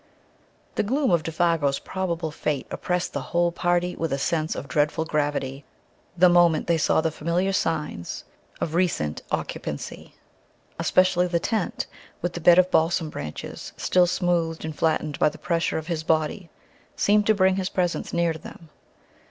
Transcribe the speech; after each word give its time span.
The 0.73 0.81
gloom 0.81 1.11
of 1.11 1.21
Défago's 1.21 1.77
probable 1.77 2.31
fate 2.31 2.65
oppressed 2.71 3.13
the 3.13 3.21
whole 3.21 3.51
party 3.51 3.95
with 3.95 4.11
a 4.11 4.17
sense 4.17 4.55
of 4.55 4.67
dreadful 4.67 5.05
gravity 5.05 5.63
the 6.17 6.27
moment 6.27 6.65
they 6.65 6.79
saw 6.79 7.01
the 7.01 7.11
familiar 7.11 7.53
signs 7.53 8.23
of 8.59 8.73
recent 8.73 9.21
occupancy. 9.29 10.15
Especially 10.79 11.27
the 11.27 11.39
tent, 11.39 11.85
with 12.19 12.33
the 12.33 12.41
bed 12.41 12.57
of 12.57 12.71
balsam 12.71 13.11
branches 13.11 13.73
still 13.77 14.07
smoothed 14.07 14.65
and 14.65 14.75
flattened 14.75 15.19
by 15.19 15.29
the 15.29 15.37
pressure 15.37 15.77
of 15.77 15.85
his 15.85 16.01
body, 16.03 16.49
seemed 16.95 17.27
to 17.27 17.35
bring 17.35 17.57
his 17.57 17.69
presence 17.69 18.11
near 18.11 18.33
to 18.33 18.39
them. 18.39 18.69